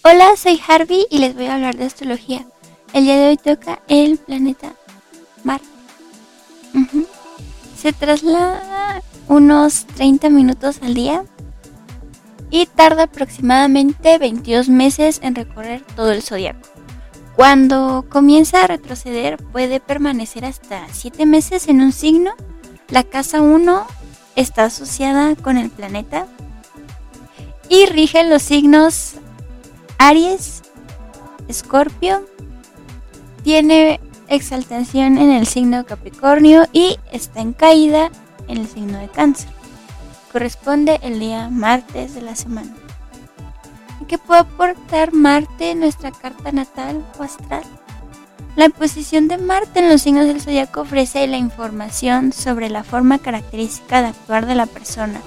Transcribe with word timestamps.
Hola, 0.00 0.36
soy 0.36 0.60
Harvey 0.66 1.06
y 1.10 1.18
les 1.18 1.34
voy 1.34 1.46
a 1.46 1.54
hablar 1.54 1.76
de 1.76 1.84
astrología. 1.84 2.44
El 2.92 3.04
día 3.04 3.16
de 3.16 3.28
hoy 3.28 3.36
toca 3.36 3.82
el 3.88 4.16
planeta 4.16 4.72
Marte. 5.44 5.66
Se 7.76 7.92
traslada 7.92 9.02
unos 9.28 9.86
30 9.86 10.30
minutos 10.30 10.80
al 10.82 10.94
día 10.94 11.24
y 12.50 12.66
tarda 12.66 13.04
aproximadamente 13.04 14.18
22 14.18 14.68
meses 14.68 15.20
en 15.22 15.34
recorrer 15.34 15.82
todo 15.94 16.10
el 16.10 16.22
zodiaco. 16.22 16.68
Cuando 17.36 18.04
comienza 18.08 18.64
a 18.64 18.66
retroceder 18.66 19.36
puede 19.36 19.78
permanecer 19.78 20.44
hasta 20.44 20.86
7 20.90 21.26
meses 21.26 21.68
en 21.68 21.80
un 21.80 21.92
signo. 21.92 22.32
La 22.88 23.04
casa 23.04 23.40
1 23.40 23.86
está 24.36 24.64
asociada 24.64 25.36
con 25.36 25.58
el 25.58 25.70
planeta 25.70 26.26
y 27.68 27.86
rige 27.86 28.24
los 28.24 28.42
signos 28.42 29.14
Aries, 30.04 30.62
Escorpio, 31.46 32.26
tiene 33.44 34.00
exaltación 34.26 35.16
en 35.16 35.30
el 35.30 35.46
signo 35.46 35.86
Capricornio 35.86 36.66
y 36.72 36.98
está 37.12 37.40
en 37.40 37.52
caída 37.52 38.10
en 38.48 38.58
el 38.58 38.66
signo 38.66 38.98
de 38.98 39.06
Cáncer. 39.06 39.48
Corresponde 40.32 40.98
el 41.04 41.20
día 41.20 41.48
martes 41.50 42.16
de 42.16 42.22
la 42.22 42.34
semana. 42.34 42.74
¿Qué 44.08 44.18
puede 44.18 44.40
aportar 44.40 45.12
Marte 45.12 45.70
en 45.70 45.78
nuestra 45.78 46.10
carta 46.10 46.50
natal 46.50 47.04
o 47.20 47.22
astral? 47.22 47.62
La 48.56 48.70
posición 48.70 49.28
de 49.28 49.38
Marte 49.38 49.78
en 49.78 49.88
los 49.88 50.02
signos 50.02 50.26
del 50.26 50.40
zodiaco 50.40 50.80
ofrece 50.80 51.28
la 51.28 51.36
información 51.36 52.32
sobre 52.32 52.70
la 52.70 52.82
forma 52.82 53.18
característica 53.18 54.02
de 54.02 54.08
actuar 54.08 54.46
de 54.46 54.56
la 54.56 54.66
persona 54.66 55.20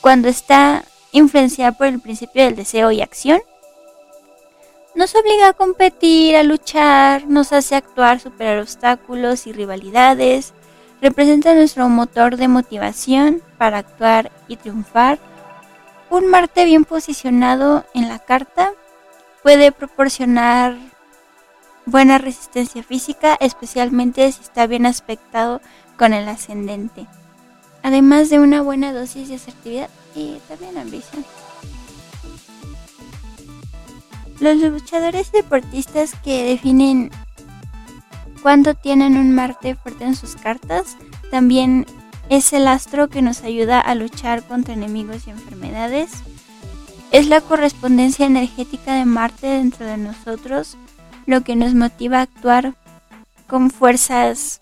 cuando 0.00 0.26
está 0.26 0.84
influenciada 1.12 1.72
por 1.72 1.86
el 1.86 2.00
principio 2.00 2.42
del 2.42 2.56
deseo 2.56 2.90
y 2.90 3.02
acción. 3.02 3.40
Nos 4.96 5.14
obliga 5.14 5.48
a 5.48 5.52
competir, 5.52 6.36
a 6.36 6.42
luchar, 6.42 7.28
nos 7.28 7.52
hace 7.52 7.76
actuar, 7.76 8.18
superar 8.18 8.60
obstáculos 8.60 9.46
y 9.46 9.52
rivalidades, 9.52 10.54
representa 11.02 11.54
nuestro 11.54 11.90
motor 11.90 12.38
de 12.38 12.48
motivación 12.48 13.42
para 13.58 13.76
actuar 13.76 14.32
y 14.48 14.56
triunfar. 14.56 15.18
Un 16.08 16.28
Marte 16.28 16.64
bien 16.64 16.86
posicionado 16.86 17.84
en 17.92 18.08
la 18.08 18.20
carta 18.20 18.72
puede 19.42 19.70
proporcionar 19.70 20.78
buena 21.84 22.16
resistencia 22.16 22.82
física, 22.82 23.36
especialmente 23.38 24.32
si 24.32 24.40
está 24.40 24.66
bien 24.66 24.86
aspectado 24.86 25.60
con 25.98 26.14
el 26.14 26.26
ascendente. 26.26 27.06
Además 27.82 28.30
de 28.30 28.38
una 28.38 28.62
buena 28.62 28.94
dosis 28.94 29.28
de 29.28 29.34
asertividad 29.34 29.90
y 30.14 30.38
también 30.48 30.78
ambición. 30.78 31.22
Los 34.40 34.58
luchadores 34.58 35.32
deportistas 35.32 36.14
que 36.22 36.44
definen 36.44 37.10
cuando 38.42 38.74
tienen 38.74 39.16
un 39.16 39.34
Marte 39.34 39.74
fuerte 39.74 40.04
en 40.04 40.14
sus 40.14 40.36
cartas, 40.36 40.96
también 41.30 41.86
es 42.28 42.52
el 42.52 42.68
astro 42.68 43.08
que 43.08 43.22
nos 43.22 43.42
ayuda 43.42 43.80
a 43.80 43.94
luchar 43.94 44.42
contra 44.42 44.74
enemigos 44.74 45.26
y 45.26 45.30
enfermedades. 45.30 46.10
Es 47.10 47.28
la 47.28 47.40
correspondencia 47.40 48.26
energética 48.26 48.94
de 48.94 49.04
Marte 49.04 49.46
dentro 49.46 49.86
de 49.86 49.96
nosotros 49.96 50.76
lo 51.26 51.42
que 51.42 51.56
nos 51.56 51.74
motiva 51.74 52.18
a 52.18 52.22
actuar 52.22 52.74
con 53.46 53.70
fuerzas 53.70 54.60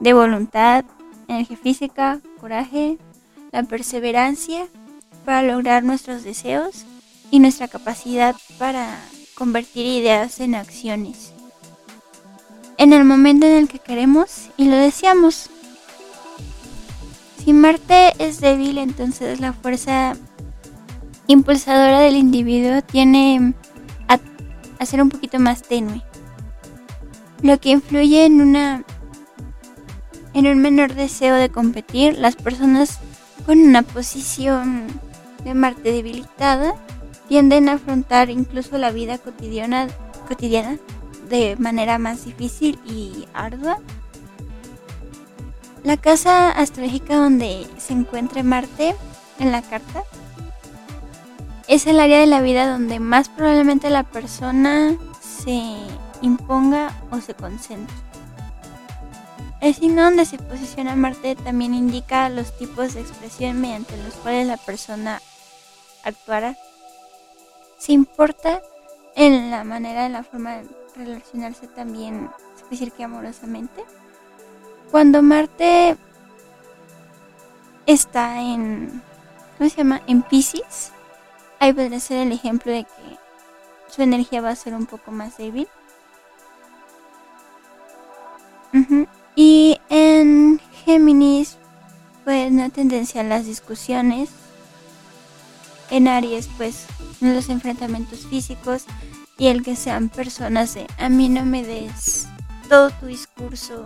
de 0.00 0.12
voluntad, 0.12 0.84
energía 1.28 1.56
física, 1.56 2.20
coraje, 2.40 2.98
la 3.52 3.62
perseverancia 3.62 4.66
para 5.24 5.42
lograr 5.42 5.84
nuestros 5.84 6.24
deseos 6.24 6.86
y 7.32 7.38
nuestra 7.38 7.66
capacidad 7.66 8.36
para 8.58 9.00
convertir 9.34 9.86
ideas 9.86 10.38
en 10.38 10.54
acciones. 10.54 11.32
En 12.76 12.92
el 12.92 13.04
momento 13.04 13.46
en 13.46 13.52
el 13.52 13.68
que 13.68 13.78
queremos 13.78 14.50
y 14.58 14.66
lo 14.66 14.76
deseamos. 14.76 15.48
Si 17.42 17.54
Marte 17.54 18.12
es 18.18 18.40
débil, 18.40 18.76
entonces 18.76 19.40
la 19.40 19.54
fuerza 19.54 20.14
impulsadora 21.26 22.00
del 22.00 22.16
individuo 22.16 22.82
tiene 22.82 23.54
a, 24.08 24.18
a 24.78 24.86
ser 24.86 25.02
un 25.02 25.08
poquito 25.08 25.38
más 25.40 25.62
tenue. 25.62 26.02
Lo 27.40 27.58
que 27.58 27.70
influye 27.70 28.26
en 28.26 28.42
una 28.42 28.84
en 30.34 30.46
un 30.46 30.58
menor 30.58 30.94
deseo 30.94 31.34
de 31.36 31.48
competir, 31.48 32.18
las 32.18 32.36
personas 32.36 32.98
con 33.46 33.58
una 33.58 33.82
posición 33.82 34.86
de 35.44 35.54
Marte 35.54 35.92
debilitada 35.92 36.74
tienden 37.32 37.70
a 37.70 37.72
afrontar 37.72 38.28
incluso 38.28 38.76
la 38.76 38.90
vida 38.90 39.16
cotidiana, 39.16 39.88
cotidiana 40.28 40.76
de 41.30 41.56
manera 41.56 41.96
más 41.96 42.26
difícil 42.26 42.78
y 42.84 43.26
ardua. 43.32 43.78
La 45.82 45.96
casa 45.96 46.50
astrológica 46.50 47.16
donde 47.16 47.66
se 47.78 47.94
encuentra 47.94 48.42
Marte 48.42 48.94
en 49.38 49.50
la 49.50 49.62
carta 49.62 50.02
es 51.68 51.86
el 51.86 52.00
área 52.00 52.20
de 52.20 52.26
la 52.26 52.42
vida 52.42 52.70
donde 52.70 53.00
más 53.00 53.30
probablemente 53.30 53.88
la 53.88 54.02
persona 54.02 54.94
se 55.22 55.78
imponga 56.20 56.94
o 57.10 57.18
se 57.22 57.32
concentre. 57.32 57.96
El 59.62 59.74
signo 59.74 60.02
donde 60.02 60.26
se 60.26 60.36
posiciona 60.36 60.96
Marte 60.96 61.34
también 61.34 61.72
indica 61.72 62.28
los 62.28 62.54
tipos 62.58 62.92
de 62.92 63.00
expresión 63.00 63.58
mediante 63.58 63.96
los 63.96 64.12
cuales 64.16 64.46
la 64.46 64.58
persona 64.58 65.22
actuará. 66.04 66.58
Se 67.82 67.90
importa 67.90 68.62
en 69.16 69.50
la 69.50 69.64
manera, 69.64 70.06
en 70.06 70.12
la 70.12 70.22
forma 70.22 70.58
de 70.58 70.68
relacionarse 70.94 71.66
también, 71.66 72.30
es 72.56 72.70
decir, 72.70 72.92
que 72.92 73.02
amorosamente. 73.02 73.82
Cuando 74.92 75.20
Marte 75.20 75.96
está 77.84 78.40
en, 78.40 79.02
¿cómo 79.58 79.68
se 79.68 79.78
llama? 79.78 80.00
En 80.06 80.22
Pisces, 80.22 80.92
ahí 81.58 81.72
podría 81.72 81.98
ser 81.98 82.18
el 82.18 82.30
ejemplo 82.30 82.70
de 82.70 82.84
que 82.84 83.18
su 83.88 84.02
energía 84.02 84.40
va 84.40 84.50
a 84.50 84.54
ser 84.54 84.74
un 84.74 84.86
poco 84.86 85.10
más 85.10 85.36
débil. 85.36 85.66
Ujú. 88.72 89.08
Y 89.34 89.80
en 89.88 90.60
Géminis, 90.84 91.58
pues 92.22 92.48
una 92.48 92.68
tendencia 92.68 93.22
a 93.22 93.24
las 93.24 93.44
discusiones. 93.44 94.30
En 95.92 96.08
Aries, 96.08 96.48
pues 96.56 96.86
los 97.20 97.50
enfrentamientos 97.50 98.26
físicos 98.26 98.84
y 99.36 99.48
el 99.48 99.62
que 99.62 99.76
sean 99.76 100.08
personas 100.08 100.72
de 100.72 100.86
a 100.96 101.10
mí 101.10 101.28
no 101.28 101.44
me 101.44 101.62
des 101.62 102.26
todo 102.66 102.90
tu 102.92 103.04
discurso 103.06 103.84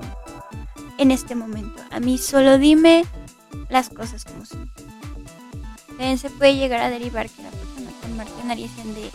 en 0.98 1.10
este 1.10 1.34
momento. 1.34 1.82
A 1.90 1.98
mí 1.98 2.16
solo 2.16 2.58
dime 2.58 3.04
las 3.68 3.88
cosas 3.88 4.24
como 4.24 4.46
son. 4.46 4.70
También 5.88 6.16
se 6.18 6.30
puede 6.30 6.54
llegar 6.54 6.80
a 6.80 6.90
derivar 6.90 7.28
que 7.28 7.42
la 7.42 7.50
persona 7.50 7.90
con 8.00 8.16
Marte 8.16 8.40
en 8.40 8.50
Aries 8.52 8.76
de 8.76 9.10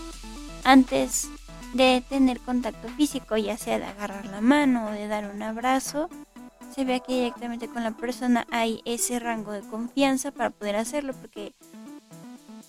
antes 0.65 1.29
de 1.73 2.03
tener 2.09 2.41
contacto 2.41 2.89
físico, 2.89 3.37
ya 3.37 3.57
sea 3.57 3.79
de 3.79 3.85
agarrar 3.85 4.25
la 4.25 4.41
mano 4.41 4.87
o 4.87 4.91
de 4.91 5.07
dar 5.07 5.31
un 5.33 5.41
abrazo, 5.43 6.09
se 6.75 6.83
ve 6.83 7.01
que 7.05 7.13
directamente 7.13 7.69
con 7.69 7.83
la 7.83 7.91
persona 7.91 8.45
hay 8.51 8.81
ese 8.83 9.17
rango 9.19 9.53
de 9.53 9.61
confianza 9.61 10.31
para 10.31 10.49
poder 10.49 10.75
hacerlo, 10.75 11.13
porque 11.13 11.53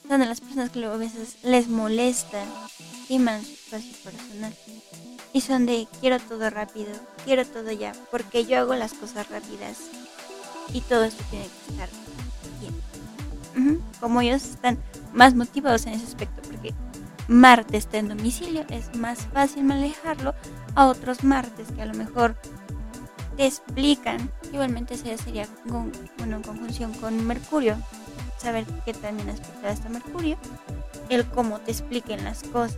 son 0.08 0.20
de 0.20 0.26
las 0.26 0.40
personas 0.40 0.70
que 0.70 0.80
luego 0.80 0.94
a 0.94 0.98
veces 0.98 1.36
les 1.42 1.68
molesta, 1.68 2.44
estiman 3.00 3.42
su 3.42 3.52
espacio 3.52 3.92
personal. 4.04 4.54
Y 5.32 5.40
son 5.40 5.66
de 5.66 5.88
quiero 6.00 6.18
todo 6.20 6.50
rápido, 6.50 6.92
quiero 7.24 7.46
todo 7.46 7.72
ya, 7.72 7.92
porque 8.10 8.44
yo 8.44 8.58
hago 8.58 8.74
las 8.74 8.92
cosas 8.92 9.28
rápidas 9.30 9.78
y 10.72 10.80
todo 10.82 11.04
esto 11.04 11.24
tiene 11.30 11.46
que 11.46 11.72
estar 11.72 11.88
bien. 13.54 13.82
Como 14.00 14.20
ellos 14.20 14.44
están 14.44 14.78
más 15.12 15.34
motivados 15.34 15.86
en 15.86 15.94
ese 15.94 16.06
aspecto, 16.06 16.42
porque 16.42 16.74
Marte 17.28 17.76
está 17.76 17.98
en 17.98 18.08
domicilio, 18.08 18.64
es 18.68 18.94
más 18.96 19.20
fácil 19.32 19.64
manejarlo 19.64 20.34
a 20.74 20.86
otros 20.86 21.24
Martes 21.24 21.68
que 21.74 21.82
a 21.82 21.86
lo 21.86 21.94
mejor 21.94 22.36
te 23.36 23.46
explican. 23.46 24.30
Igualmente 24.52 24.96
se 24.96 25.16
sería 25.16 25.46
con, 25.68 25.92
bueno, 26.18 26.36
en 26.36 26.42
conjunción 26.42 26.92
con 26.94 27.26
Mercurio, 27.26 27.76
saber 28.42 28.66
qué 28.84 28.92
también 28.92 29.30
aspecto 29.30 29.68
está 29.68 29.88
Mercurio, 29.88 30.36
el 31.08 31.26
cómo 31.26 31.58
te 31.60 31.70
expliquen 31.70 32.24
las 32.24 32.42
cosas. 32.42 32.76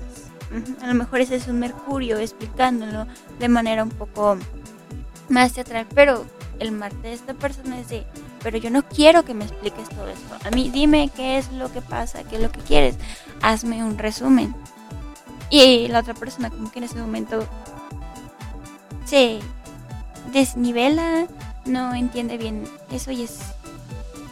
A 0.83 0.87
lo 0.87 0.95
mejor 0.95 1.21
ese 1.21 1.37
es 1.37 1.49
un 1.49 1.59
Mercurio 1.59 2.19
explicándolo 2.19 3.07
de 3.39 3.49
manera 3.49 3.83
un 3.83 3.91
poco 3.91 4.37
más 5.29 5.53
teatral, 5.53 5.87
pero 5.95 6.25
el 6.61 6.73
Marte 6.73 7.09
de 7.09 7.15
esta 7.15 7.35
persona 7.35 7.81
es 7.81 7.89
de, 7.89 8.05
pero 8.43 8.59
yo 8.59 8.71
no 8.71 8.87
quiero 8.87 9.25
que 9.25 9.35
me 9.35 9.45
expliques 9.45 9.89
todo 9.89 10.09
esto. 10.09 10.37
A 10.47 10.51
mí 10.51 10.71
dime 10.71 11.11
qué 11.15 11.39
es 11.39 11.51
lo 11.53 11.73
que 11.73 11.81
pasa, 11.81 12.25
qué 12.25 12.37
es 12.37 12.43
lo 12.43 12.53
que 12.53 12.61
quieres. 12.61 12.97
Hazme 13.43 13.83
un 13.83 13.99
resumen. 13.99 14.55
Y 15.51 15.89
la 15.89 16.01
otra 16.01 16.15
persona 16.15 16.51
como 16.51 16.71
que 16.71 16.79
en 16.79 16.85
ese 16.85 16.97
momento 16.97 17.47
se 19.05 19.41
desnivela, 20.33 21.27
no 21.65 21.95
entiende 21.95 22.37
bien 22.39 22.65
eso 22.91 23.11
y 23.11 23.23
es 23.23 23.39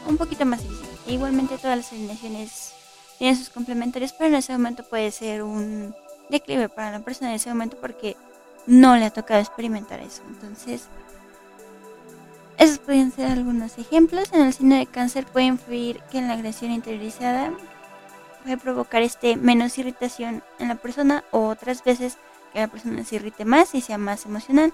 un 0.06 0.16
poquito 0.16 0.44
más 0.44 0.62
difícil. 0.62 0.81
Igualmente 1.06 1.58
todas 1.58 1.76
las 1.76 1.92
alineaciones 1.92 2.74
tienen 3.18 3.36
sus 3.36 3.50
complementarios, 3.50 4.12
pero 4.12 4.28
en 4.28 4.36
ese 4.36 4.52
momento 4.52 4.84
puede 4.84 5.10
ser 5.10 5.42
un 5.42 5.94
declive 6.28 6.68
para 6.68 6.92
la 6.92 7.00
persona 7.00 7.30
en 7.30 7.36
ese 7.36 7.50
momento 7.50 7.76
porque 7.80 8.16
no 8.66 8.96
le 8.96 9.04
ha 9.04 9.10
tocado 9.10 9.40
experimentar 9.40 10.00
eso. 10.00 10.22
Entonces, 10.28 10.88
esos 12.58 12.78
pueden 12.78 13.12
ser 13.12 13.26
algunos 13.26 13.78
ejemplos. 13.78 14.32
En 14.32 14.42
el 14.42 14.52
signo 14.52 14.76
de 14.76 14.86
cáncer 14.86 15.26
puede 15.26 15.46
influir 15.46 16.00
que 16.10 16.18
en 16.18 16.28
la 16.28 16.34
agresión 16.34 16.70
interiorizada 16.70 17.52
puede 18.42 18.56
provocar 18.56 19.02
este 19.02 19.36
menos 19.36 19.78
irritación 19.78 20.42
en 20.58 20.68
la 20.68 20.76
persona 20.76 21.24
o 21.30 21.48
otras 21.48 21.82
veces 21.84 22.18
que 22.52 22.60
la 22.60 22.68
persona 22.68 23.04
se 23.04 23.16
irrite 23.16 23.44
más 23.44 23.74
y 23.74 23.80
sea 23.80 23.98
más 23.98 24.26
emocional. 24.26 24.72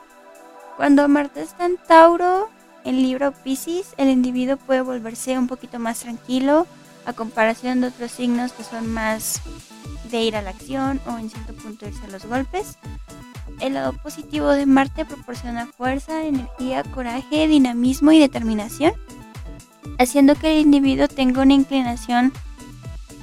Cuando 0.76 1.08
Marte 1.08 1.42
está 1.42 1.66
en 1.66 1.76
Tauro, 1.76 2.50
en 2.88 3.02
libro 3.02 3.32
Pisces, 3.32 3.94
el 3.98 4.08
individuo 4.08 4.56
puede 4.56 4.80
volverse 4.80 5.38
un 5.38 5.46
poquito 5.46 5.78
más 5.78 6.00
tranquilo 6.00 6.66
a 7.04 7.12
comparación 7.12 7.82
de 7.82 7.88
otros 7.88 8.10
signos 8.10 8.52
que 8.52 8.64
son 8.64 8.90
más 8.90 9.42
de 10.10 10.22
ir 10.22 10.36
a 10.36 10.40
la 10.40 10.50
acción 10.50 10.98
o 11.06 11.18
en 11.18 11.28
cierto 11.28 11.52
punto 11.52 11.86
irse 11.86 12.06
a 12.06 12.08
los 12.08 12.24
golpes. 12.24 12.78
El 13.60 13.74
lado 13.74 13.92
positivo 13.92 14.48
de 14.48 14.64
Marte 14.64 15.04
proporciona 15.04 15.66
fuerza, 15.66 16.24
energía, 16.24 16.82
coraje, 16.82 17.46
dinamismo 17.46 18.10
y 18.12 18.20
determinación, 18.20 18.94
haciendo 19.98 20.34
que 20.34 20.54
el 20.54 20.62
individuo 20.62 21.08
tenga 21.08 21.42
una 21.42 21.54
inclinación 21.54 22.32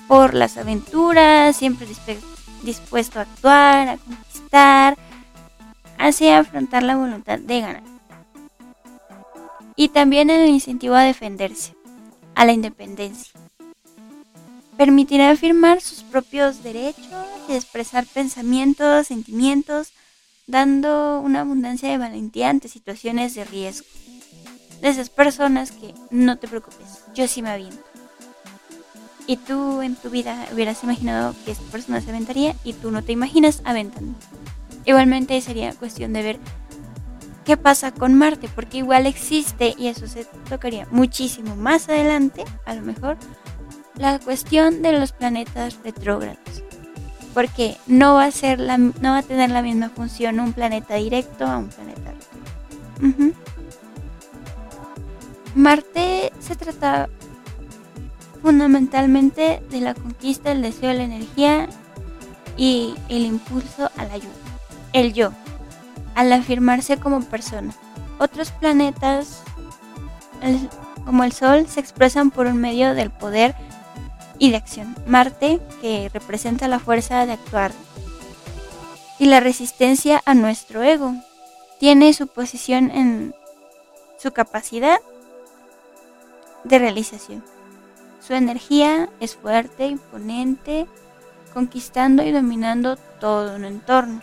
por 0.08 0.36
las 0.36 0.58
aventuras, 0.58 1.56
siempre 1.56 1.88
dispuesto 2.62 3.18
a 3.18 3.24
actuar, 3.24 3.90
a 3.90 3.98
conquistar, 3.98 4.96
hacia 5.98 6.38
afrontar 6.38 6.84
la 6.84 6.98
voluntad 6.98 7.40
de 7.40 7.62
ganar. 7.62 7.95
Y 9.76 9.90
también 9.90 10.30
el 10.30 10.48
incentivo 10.48 10.96
a 10.96 11.04
defenderse, 11.04 11.76
a 12.34 12.46
la 12.46 12.54
independencia. 12.54 13.34
Permitirá 14.78 15.32
afirmar 15.32 15.82
sus 15.82 16.04
propios 16.04 16.64
derechos 16.64 17.06
y 17.50 17.54
expresar 17.54 18.06
pensamientos, 18.06 19.08
sentimientos, 19.08 19.92
dando 20.48 21.20
una 21.22 21.42
abundancia 21.42 21.90
de 21.90 21.98
valentía 21.98 22.50
ante 22.50 22.68
situaciones 22.68 23.36
de 23.36 23.46
riesgo. 23.46 23.88
De 24.82 24.90
esas 24.90 25.10
personas 25.10 25.72
que 25.72 25.94
no 26.10 26.38
te 26.38 26.48
preocupes, 26.48 27.04
yo 27.14 27.28
sí 27.28 27.42
me 27.42 27.50
aviento. 27.50 27.84
Y 29.28 29.38
tú 29.38 29.82
en 29.82 29.96
tu 29.96 30.10
vida 30.10 30.48
hubieras 30.54 30.84
imaginado 30.84 31.36
que 31.46 31.52
esta 31.52 31.66
persona 31.72 32.00
se 32.00 32.12
aventaría 32.12 32.56
y 32.64 32.74
tú 32.74 32.92
no 32.92 33.04
te 33.04 33.12
imaginas 33.12 33.62
aventando. 33.66 34.14
Igualmente 34.86 35.40
sería 35.42 35.74
cuestión 35.74 36.14
de 36.14 36.22
ver 36.22 36.40
qué 37.46 37.58
pasa 37.58 37.92
con 37.92 38.16
Marte, 38.16 38.50
porque 38.54 38.80
igual 38.80 39.06
existe, 39.06 39.74
y 39.78 39.88
eso 39.88 40.08
se 40.08 40.26
tocaría 40.50 40.88
muchísimo 40.92 41.56
más 41.56 41.88
adelante, 41.88 42.44
a 42.66 42.74
lo 42.74 42.82
mejor, 42.82 43.18
la 43.96 44.20
cuestión 44.20 44.82
de 44.82 44.92
los 44.92 45.14
planetas 45.14 45.80
retrógrados 45.84 46.66
porque 47.36 47.76
no 47.86 48.14
va 48.14 48.24
a 48.24 48.32
ser 48.32 48.62
la, 48.62 48.78
no 48.78 48.94
va 49.02 49.18
a 49.18 49.22
tener 49.22 49.52
la 49.52 49.62
misma 49.62 49.90
función 49.90 50.40
un 50.40 50.54
planeta 50.54 50.96
directo 50.96 51.46
a 51.46 51.58
un 51.58 51.68
planeta 51.68 52.14
retrógrado. 53.02 53.34
Marte 55.54 56.32
se 56.40 56.56
trata 56.56 57.10
fundamentalmente 58.42 59.62
de 59.70 59.82
la 59.82 59.94
conquista, 59.94 60.54
el 60.54 60.62
deseo, 60.62 60.94
la 60.94 61.04
energía 61.04 61.68
y 62.56 62.96
el 63.10 63.26
impulso 63.26 63.92
a 63.98 64.06
la 64.06 64.14
ayuda, 64.14 64.30
el 64.94 65.14
yo, 65.14 65.34
al 66.16 66.34
afirmarse 66.34 66.98
como 66.98 67.22
persona. 67.22 67.74
Otros 68.20 68.52
planetas, 68.52 69.44
como 71.06 71.24
el 71.24 71.34
Sol, 71.34 71.68
se 71.68 71.80
expresan 71.80 72.32
por 72.32 72.48
un 72.48 72.58
medio 72.58 72.94
del 72.94 73.12
poder 73.12 73.56
y 74.40 74.52
de 74.52 74.58
acción. 74.58 74.96
Marte, 75.06 75.60
que 75.82 76.10
representa 76.14 76.68
la 76.68 76.80
fuerza 76.80 77.26
de 77.26 77.34
actuar 77.34 77.72
y 79.20 79.26
la 79.26 79.40
resistencia 79.40 80.22
a 80.26 80.34
nuestro 80.34 80.84
ego, 80.84 81.14
tiene 81.80 82.14
su 82.14 82.28
posición 82.28 82.92
en 82.92 83.34
su 84.18 84.32
capacidad 84.32 85.00
de 86.64 86.80
realización. 86.80 87.44
Su 88.26 88.34
energía 88.34 89.10
es 89.20 89.36
fuerte, 89.36 89.88
imponente, 89.88 90.88
conquistando 91.54 92.24
y 92.24 92.32
dominando 92.32 92.98
todo 92.98 93.56
un 93.56 93.66
entorno. 93.66 94.22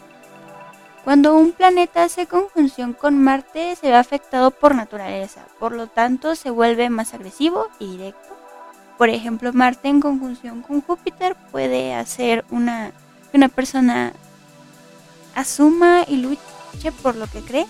Cuando 1.05 1.37
un 1.37 1.53
planeta 1.53 2.05
hace 2.05 2.27
conjunción 2.27 2.93
con 2.93 3.23
Marte 3.23 3.77
se 3.77 3.89
ve 3.89 3.97
afectado 3.97 4.51
por 4.51 4.75
naturaleza, 4.75 5.43
por 5.59 5.73
lo 5.73 5.89
tanto 5.89 6.35
se 6.37 6.51
vuelve 6.51 6.91
más 6.91 7.13
agresivo 7.15 7.69
y 7.79 7.93
directo 7.93 8.33
por 9.03 9.11
ejemplo, 9.11 9.53
Marte 9.53 9.89
en 9.89 10.01
conjunción 10.01 10.63
con 10.63 10.81
Júpiter 10.81 11.35
puede 11.51 11.93
hacer 11.93 12.45
una, 12.51 12.93
que 13.31 13.37
una 13.37 13.49
persona 13.49 14.13
asuma 15.35 16.05
y 16.07 16.19
luche 16.19 16.93
por 17.03 17.17
lo 17.17 17.27
que 17.27 17.41
cree. 17.41 17.67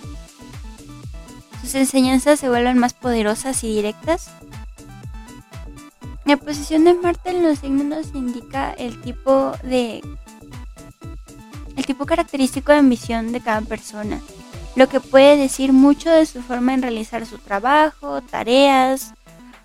Sus 1.63 1.75
enseñanzas 1.75 2.39
se 2.39 2.51
vuelven 2.51 2.77
más 2.77 2.93
poderosas 2.93 3.65
y 3.65 3.75
directas. 3.75 4.31
La 6.27 6.37
posición 6.37 6.85
de 6.85 6.93
Marte 6.93 7.31
en 7.31 7.45
los 7.45 7.61
signos 7.61 8.09
indica 8.13 8.71
el 8.73 9.01
tipo 9.01 9.53
de 9.63 10.03
el 11.83 11.87
tipo 11.87 12.07
característico 12.07 12.71
de 12.71 12.79
ambición 12.79 13.33
de 13.33 13.41
cada 13.41 13.61
persona, 13.61 14.21
lo 14.77 14.89
que 14.89 15.01
puede 15.01 15.37
decir 15.37 15.73
mucho 15.73 16.11
de 16.11 16.27
su 16.27 16.41
forma 16.41 16.75
en 16.75 16.83
realizar 16.83 17.27
su 17.27 17.39
trabajo, 17.39 18.23
tareas, 18.23 19.13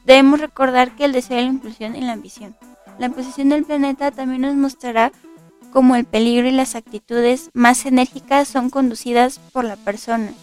Debemos 0.07 0.39
recordar 0.39 0.95
que 0.95 1.03
el 1.03 1.11
deseo 1.11 1.35
de 1.35 1.43
la 1.43 1.49
inclusión 1.49 1.93
y 1.93 1.99
la 1.99 2.13
ambición. 2.13 2.55
La 2.97 3.09
posición 3.09 3.49
del 3.49 3.65
planeta 3.65 4.09
también 4.09 4.43
nos 4.43 4.55
mostrará 4.55 5.11
cómo 5.73 5.97
el 5.97 6.05
peligro 6.05 6.47
y 6.47 6.51
las 6.51 6.75
actitudes 6.75 7.49
más 7.53 7.85
enérgicas 7.85 8.47
son 8.47 8.69
conducidas 8.69 9.39
por 9.51 9.65
la 9.65 9.75
persona 9.75 10.33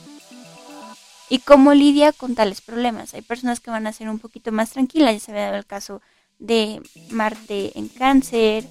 y 1.30 1.38
cómo 1.38 1.72
lidia 1.72 2.12
con 2.12 2.34
tales 2.34 2.60
problemas. 2.60 3.14
Hay 3.14 3.22
personas 3.22 3.60
que 3.60 3.70
van 3.70 3.86
a 3.86 3.94
ser 3.94 4.10
un 4.10 4.18
poquito 4.18 4.52
más 4.52 4.68
tranquilas, 4.68 5.14
ya 5.14 5.20
se 5.20 5.32
ve 5.32 5.48
el 5.48 5.64
caso 5.64 6.02
de 6.38 6.82
Marte 7.08 7.72
en 7.78 7.88
cáncer, 7.88 8.66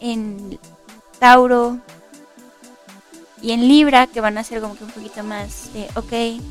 en 0.00 0.58
Tauro 1.20 1.78
y 3.40 3.52
en 3.52 3.68
Libra, 3.68 4.06
que 4.06 4.20
van 4.20 4.38
a 4.38 4.44
ser 4.44 4.60
como 4.60 4.76
que 4.76 4.84
un 4.84 4.90
poquito 4.90 5.22
más 5.22 5.72
de, 5.72 5.88
ok, 5.94 6.42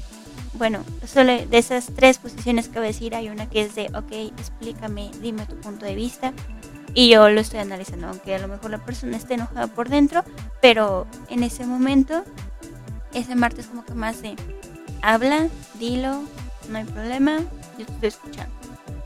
bueno, 0.53 0.83
solo 1.05 1.33
de 1.33 1.57
esas 1.57 1.87
tres 1.95 2.17
posiciones 2.17 2.67
que 2.67 2.79
voy 2.79 2.85
a 2.85 2.91
decir, 2.91 3.15
hay 3.15 3.29
una 3.29 3.49
que 3.49 3.61
es 3.61 3.75
de, 3.75 3.87
ok, 3.93 4.11
explícame, 4.37 5.11
dime 5.21 5.45
tu 5.45 5.55
punto 5.57 5.85
de 5.85 5.95
vista. 5.95 6.33
Y 6.93 7.09
yo 7.09 7.29
lo 7.29 7.41
estoy 7.41 7.59
analizando, 7.59 8.07
aunque 8.07 8.35
a 8.35 8.39
lo 8.39 8.47
mejor 8.47 8.71
la 8.71 8.83
persona 8.83 9.17
esté 9.17 9.35
enojada 9.35 9.67
por 9.67 9.89
dentro, 9.89 10.23
pero 10.61 11.05
en 11.29 11.43
ese 11.43 11.65
momento, 11.65 12.23
ese 13.13 13.35
martes 13.35 13.67
como 13.67 13.85
que 13.85 13.93
más 13.93 14.21
de, 14.21 14.35
habla, 15.03 15.47
dilo, 15.77 16.23
no 16.69 16.77
hay 16.77 16.85
problema, 16.85 17.39
yo 17.77 17.85
te 17.85 17.93
estoy 17.93 18.09
escuchando. 18.09 18.55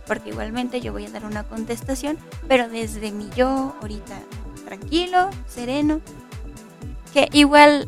Porque 0.08 0.30
igualmente 0.30 0.80
yo 0.80 0.94
voy 0.94 1.06
a 1.06 1.10
dar 1.10 1.26
una 1.26 1.44
contestación, 1.44 2.18
pero 2.48 2.70
desde 2.70 3.12
mi 3.12 3.30
yo, 3.36 3.76
ahorita, 3.82 4.20
tranquilo, 4.66 5.30
sereno, 5.48 6.00
que 7.14 7.30
igual 7.34 7.88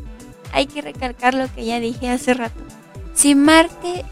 hay 0.52 0.66
que 0.66 0.82
recalcar 0.82 1.34
lo 1.34 1.52
que 1.52 1.64
ya 1.64 1.80
dije 1.80 2.10
hace 2.10 2.34
rato 2.34 2.60
si 3.14 3.34
Marte 3.34 4.04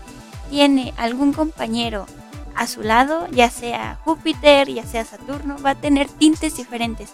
tiene 0.49 0.95
algún 0.97 1.33
compañero 1.33 2.07
a 2.55 2.67
su 2.67 2.83
lado, 2.83 3.27
ya 3.31 3.51
sea 3.51 3.99
Júpiter, 4.05 4.69
ya 4.69 4.87
sea 4.87 5.05
Saturno, 5.05 5.57
va 5.65 5.71
a 5.71 5.75
tener 5.75 6.09
tintes 6.09 6.57
diferentes. 6.57 7.13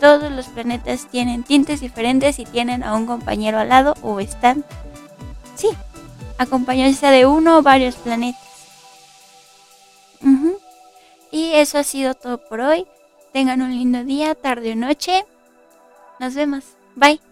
Todos 0.00 0.30
los 0.30 0.46
planetas 0.46 1.06
tienen 1.10 1.42
tintes 1.42 1.80
diferentes 1.80 2.38
y 2.38 2.44
tienen 2.44 2.82
a 2.82 2.94
un 2.94 3.06
compañero 3.06 3.58
al 3.58 3.68
lado 3.68 3.94
o 4.02 4.20
están, 4.20 4.64
sí, 5.54 5.68
acompañados 6.38 7.00
de 7.00 7.26
uno 7.26 7.58
o 7.58 7.62
varios 7.62 7.96
planetas. 7.96 8.40
Y 11.32 11.52
eso 11.52 11.78
ha 11.78 11.84
sido 11.84 12.14
todo 12.14 12.38
por 12.38 12.60
hoy. 12.60 12.86
Tengan 13.32 13.62
un 13.62 13.70
lindo 13.70 14.02
día, 14.02 14.34
tarde 14.34 14.72
o 14.72 14.74
noche. 14.76 15.24
Nos 16.18 16.34
vemos. 16.34 16.64
Bye. 16.96 17.29